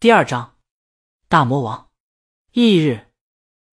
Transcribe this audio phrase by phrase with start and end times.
[0.00, 0.56] 第二章，
[1.28, 1.90] 大魔王。
[2.52, 3.12] 翌日，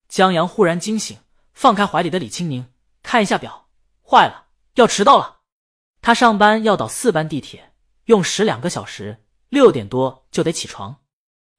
[0.09, 1.17] 江阳忽然惊醒，
[1.53, 2.69] 放开怀里的李青宁，
[3.01, 3.69] 看一下表，
[4.03, 5.39] 坏了，要迟到了。
[6.01, 7.73] 他上班要倒四班地铁，
[8.07, 10.97] 用时两个小时，六点多就得起床。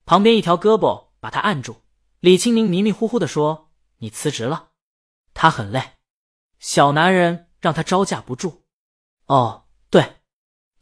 [0.05, 1.81] 旁边一条胳膊把他按住，
[2.21, 4.73] 李青宁迷迷糊糊的说：“你辞职了？”
[5.33, 5.93] 他很累，
[6.59, 8.65] 小男人让他招架不住。
[9.29, 10.17] 哦，对，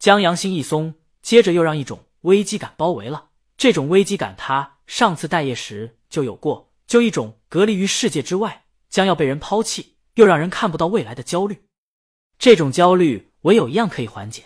[0.01, 3.31] 江阳心一松，接着又让一种危机感包围了。
[3.57, 11.65] 这种危机感，他上次待业时就有过，就一种隔离于世界之外，将要被人抛弃，又让人看不到未来的焦虑。
[12.39, 14.45] 这种焦虑唯有一样可以缓解。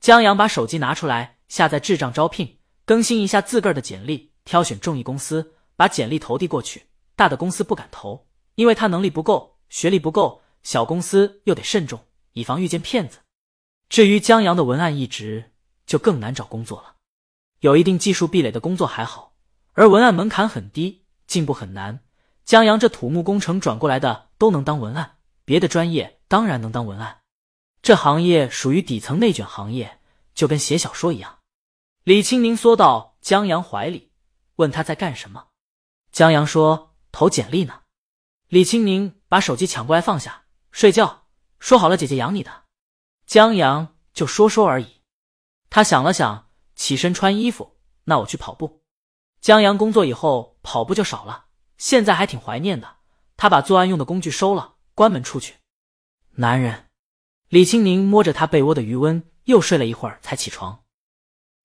[0.00, 6.82] 江阳把手机拿出来，下载智障招聘，更新一下自个儿的简历，挑选中意公司，把简历投递过去。
[7.14, 12.00] 大的公司不敢投，因为他能力不够，学历不够；小公司又得慎重，
[12.32, 13.18] 以防遇见骗子。
[13.90, 15.52] 至于江阳的文案一职，
[15.86, 16.96] 就更难找工作了。
[17.62, 19.34] 有一定技术壁垒的工作还好，
[19.74, 22.00] 而文案门槛很低，进步很难。
[22.44, 27.20] 江阳这土木工程转过来的都能当文案，别的专业当然能当文案。
[27.80, 30.00] 这行业属于底层内卷行业，
[30.34, 31.38] 就跟写小说一样。
[32.02, 34.10] 李青宁缩到江阳怀里，
[34.56, 35.46] 问他在干什么。
[36.10, 37.82] 江阳说：“投简历呢。”
[38.50, 41.26] 李青宁把手机抢过来放下，睡觉。
[41.60, 42.64] 说好了，姐姐养你的。
[43.24, 45.02] 江阳就说说而已。
[45.70, 46.48] 他想了想。
[46.82, 48.82] 起身穿衣服，那我去跑步。
[49.40, 51.44] 江阳工作以后跑步就少了，
[51.78, 52.96] 现在还挺怀念的。
[53.36, 55.54] 他把作案用的工具收了，关门出去。
[56.32, 56.86] 男人，
[57.48, 60.82] 李青宁摸着他被窝的余温，又睡了一会儿才起床。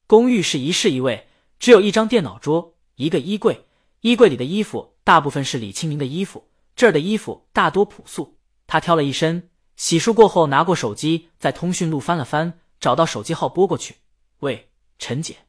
[0.05, 3.65] 公寓是一室一卫，只有一张电脑桌，一个衣柜。
[4.01, 8.37] 衣柜里的衣服大部分是李青宁的衣服，这儿的衣服大多朴素。
[8.67, 13.95] 他挑了一身，洗漱过后拿过手机，在通讯录翻了翻，找到手机号拨过去。
[14.41, 14.69] 喂。
[14.99, 15.45] 陈姐，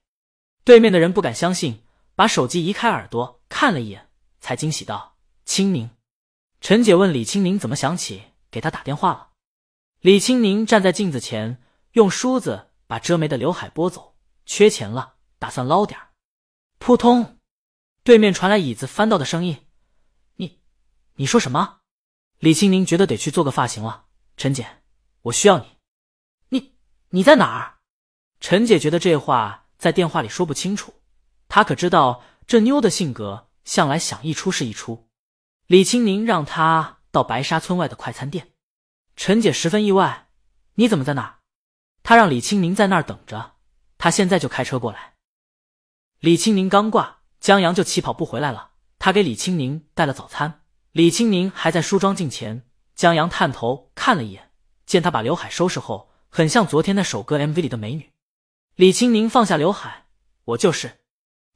[0.65, 1.83] 对面的人不敢相信，
[2.15, 4.11] 把手机移开耳朵看了一眼，
[4.41, 5.91] 才惊喜道：“青宁。”
[6.61, 9.31] 陈姐问李青宁怎么想起给他打电话了。
[10.01, 16.11] 李青宁站在镜子前，用梳子把遮眉的刘海拨走，缺钱了，打算捞点儿
[16.79, 17.39] 扑通，
[18.03, 19.67] 对面传来椅子翻到的声音
[20.37, 20.61] ：“你，
[21.15, 21.81] 你说什么？”
[22.39, 24.07] 李青宁觉得得去做个发型了。
[24.37, 24.83] 陈姐，
[25.23, 25.77] 我需要你。
[26.51, 26.77] 你，
[27.11, 27.78] 你在哪儿？
[28.41, 30.95] 陈姐觉得这话在电话里说不清楚，
[31.49, 35.09] 她可知道这妞的性格，向来想一出是一出。
[35.67, 38.53] 李青宁让她到白沙村外的快餐店，
[39.17, 40.29] 陈姐十分意外
[40.77, 41.39] ：“你怎么在那儿？”
[42.03, 43.57] 她让李青宁在那儿等着，
[43.99, 45.15] 她现在就开车过来。
[46.21, 48.71] 李青宁刚挂，江阳就起跑步回来了。
[48.99, 50.63] 他给李青宁带了早餐。
[50.91, 54.51] 李青宁还在梳妆镜前，江阳探头看了一眼，
[54.87, 58.11] 见她把刘海收拾后，很像昨天那首歌 MV 里的美女。
[58.79, 60.07] 李青宁放下刘海，
[60.45, 61.01] 我就是。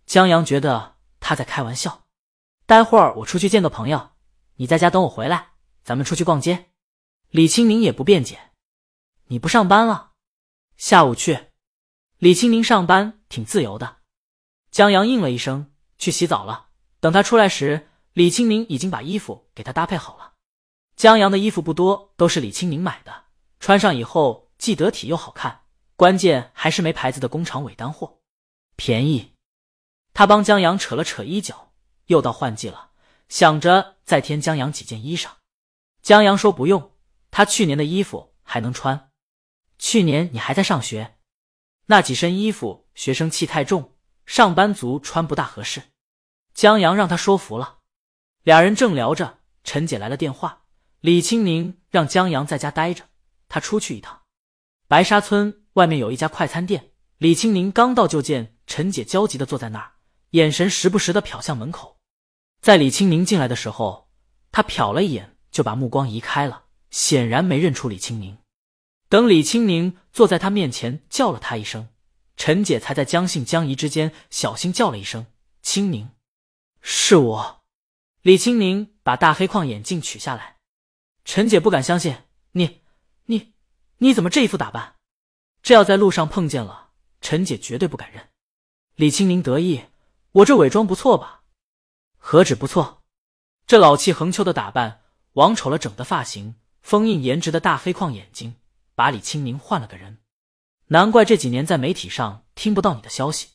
[0.07, 2.03] 江阳觉得他在开玩笑。
[2.67, 4.11] 待会儿我出去见个朋友，
[4.57, 5.53] 你在家等我回来，
[5.85, 6.73] 咱们出去逛街。
[7.31, 8.51] 李青宁也不辩解。
[9.27, 10.15] 你不上班了？
[10.77, 11.53] 下午去。
[12.19, 13.99] 李青宁上班挺自由的。
[14.73, 16.71] 江阳应了一声，去洗澡了。
[16.99, 20.33] 等他出来时，李青宁已经把衣服给他搭配好了。
[20.97, 23.27] 江阳的衣服不多，都是李青宁买的，
[23.61, 25.62] 穿上以后既得体又好看。
[26.03, 28.19] 关键还是没牌子的工厂伪单货，
[28.75, 29.35] 便宜。
[30.13, 31.73] 他帮江阳扯了扯衣角，
[32.07, 32.91] 又到换季了，
[33.29, 35.29] 想着再添江阳几件衣裳。
[36.03, 36.91] 江阳说不用，
[37.31, 39.13] 他去年的衣服还能穿。
[39.79, 41.19] 去年你还在上学，
[41.87, 43.95] 那几身衣服学生气太重，
[44.27, 45.81] 上班族穿不大合适。
[46.53, 47.79] 江阳让他说服了。
[48.43, 50.65] 俩人正聊着，陈姐来了电话，
[50.99, 53.05] 李青宁让江阳在家待着，
[53.49, 54.23] 他出去一趟。
[54.89, 55.62] 白沙村。
[55.75, 59.93] 外面有一家快餐店，李青宁刚到就见陈姐焦急的坐在那儿，
[60.31, 61.99] 眼神时不时的瞟向门口。
[62.61, 64.09] 在李青宁进来的时候，
[64.51, 68.37] 他瞟了一眼，就把目光移开了，显然没认出李青宁。
[69.09, 71.89] 等李青宁坐在他面前，叫了他一声，
[72.37, 75.27] 陈姐才在将信将疑之间小心叫了一声
[75.61, 76.11] ：“青宁，
[76.81, 77.63] 是我。”
[78.23, 80.57] 李青宁把大黑框眼镜取下来，
[81.25, 82.17] 陈姐不敢相信
[82.53, 82.81] ：“你，
[83.27, 83.53] 你，
[83.99, 84.97] 你怎么这一副打扮？”
[85.63, 88.31] 这要在路上碰见了，陈姐绝对不敢认。
[88.97, 89.85] 李青宁得意
[90.33, 91.45] ：“我这伪装不错吧？
[92.19, 93.03] 何止不错，
[93.65, 95.03] 这老气横秋的打扮，
[95.35, 98.57] 王丑了整的发型，封印颜值的大黑框眼睛，
[98.97, 100.19] 把李青宁换了个人。
[100.89, 103.51] 难怪这几年在媒体上听不到你的消息。”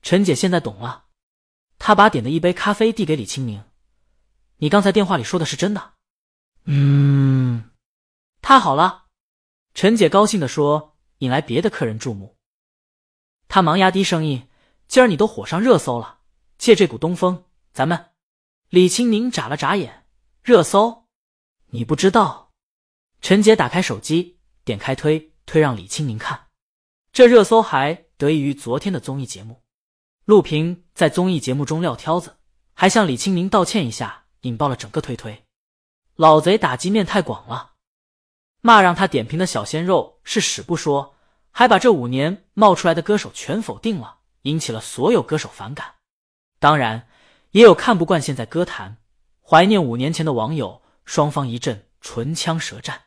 [0.00, 1.04] 陈姐现在懂了，
[1.78, 3.62] 她把点的一杯咖啡递给李青宁
[4.56, 5.92] ：“你刚才电话里说的是真的
[6.64, 7.70] ？”“嗯，
[8.40, 9.04] 太好了。”
[9.74, 10.95] 陈姐高兴地说。
[11.18, 12.36] 引来别的客人注目，
[13.48, 14.48] 他忙压低声音
[14.88, 16.20] ：“今儿你都火上热搜了，
[16.58, 18.10] 借这股东风，咱们……
[18.68, 20.06] 李青宁眨了眨眼，
[20.42, 21.06] 热搜？
[21.68, 22.52] 你不知道？
[23.20, 26.48] 陈杰打开手机，点开推推，让李青宁看。
[27.12, 29.62] 这热搜还得益于昨天的综艺节目，
[30.24, 32.36] 陆平在综艺节目中撂挑子，
[32.74, 35.44] 还向李青宁道歉一下，引爆了整个推推。
[36.16, 37.75] 老贼打击面太广了，
[38.60, 41.14] 骂让他点评的小鲜肉是屎不说，
[41.50, 45.94] 还把这五年冒出来的歌手全否定了，引起了所有歌手反感。
[46.58, 47.08] 当然。
[47.52, 48.98] 也有看不惯现在歌坛，
[49.40, 53.04] 怀念五年前的网友，双方一阵唇枪舌战，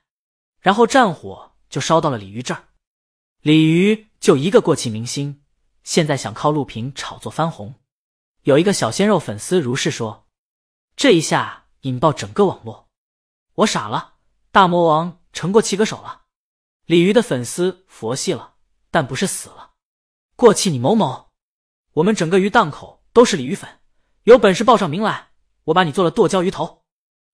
[0.60, 2.64] 然后战火就烧到了鲤鱼这儿。
[3.42, 5.44] 鲤鱼就一个过气明星，
[5.84, 7.76] 现在想靠录屏炒作翻红。
[8.42, 10.26] 有一个小鲜肉粉丝如是说，
[10.96, 12.88] 这一下引爆整个网络。
[13.54, 14.16] 我傻了，
[14.52, 16.24] 大魔王成过气歌手了。
[16.86, 18.56] 鲤鱼的粉丝佛系了，
[18.90, 19.72] 但不是死了。
[20.36, 21.30] 过气你某某，
[21.94, 23.70] 我们整个鱼档口都是鲤鱼粉。
[24.24, 25.30] 有本事报上名来，
[25.66, 26.84] 我把你做了剁椒鱼头。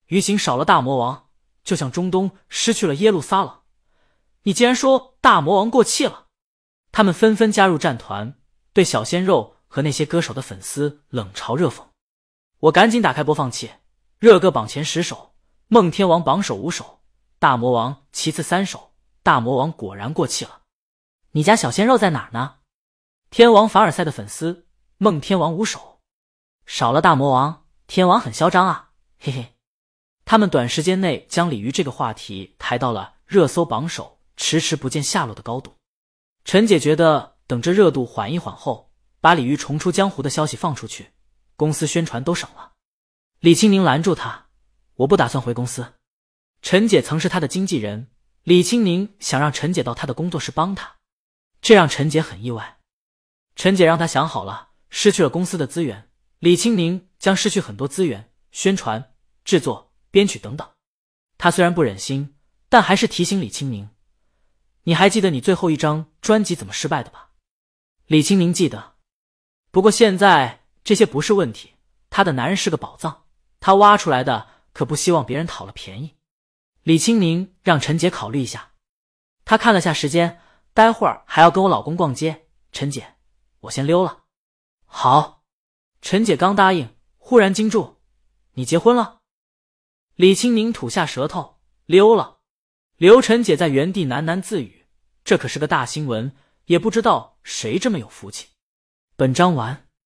[0.07, 1.29] 鱼形少了大魔王，
[1.63, 3.61] 就像中东失去了耶路撒冷。
[4.43, 6.27] 你竟然说大魔王过气了？
[6.91, 8.37] 他们纷纷加入战团，
[8.71, 11.83] 对小鲜肉和那些歌手的粉丝冷嘲热讽。
[12.59, 13.71] 我赶紧打开播放器，
[14.19, 15.35] 热歌榜前十首，
[15.67, 17.01] 梦天王榜首五首，
[17.39, 18.93] 大魔王其次三首。
[19.23, 20.61] 大魔王果然过气了。
[21.31, 22.57] 你家小鲜肉在哪儿呢？
[23.31, 24.67] 天王凡尔赛的粉丝，
[24.97, 25.99] 梦天王五首。
[26.67, 29.55] 少了大魔王，天王很嚣张啊，嘿嘿。
[30.25, 35.75] 他们短时间内将鲤鱼这个话题抬到了热搜榜首，迟迟不见下落的高度。
[36.43, 41.13] 陈姐觉得，等这热度缓一缓后，把鲤鱼重出江湖的消息放出去，
[41.55, 42.73] 公司宣传都省了。
[43.39, 44.47] 李青宁拦住他
[44.97, 45.93] ：“我不打算回公司。”
[46.65, 48.09] 陈姐曾是他的经纪人，
[48.41, 50.95] 李青宁想让陈姐到他的工作室帮他，
[51.61, 52.79] 这让陈姐很意外。
[53.55, 56.09] 陈姐让他想好了，失去了公司的资源。
[56.39, 59.13] 李青宁将失去很多资源，宣传、
[59.43, 60.67] 制作、编曲等等。
[61.37, 62.35] 他虽然不忍心，
[62.67, 63.87] 但还是提醒李青宁
[64.85, 67.29] ：“你还记得你最后一张专辑怎么失败的吧？”
[68.07, 68.95] 李青宁记得。
[69.69, 71.75] 不过现在这些不是问题，
[72.09, 73.25] 他的男人是个宝藏，
[73.59, 76.15] 他挖出来的可不希望别人讨了便宜。
[76.85, 78.73] 李青宁让陈姐考虑一下。
[79.43, 80.39] 他看了下时间，
[80.71, 82.45] 待会儿还要跟我老公逛街。
[82.71, 83.15] 陈姐，
[83.61, 84.25] 我先溜了。
[84.85, 85.43] 好。
[86.03, 87.97] 陈姐刚答应，忽然惊住
[88.53, 89.21] ：“你结婚了？”
[90.13, 92.41] 李青宁吐下舌头，溜了。
[92.97, 94.85] 刘晨姐在原地喃喃自语
[95.25, 98.49] ：“这可是个大新闻，也不知道谁这么有福气。”
[99.17, 99.84] 本章完。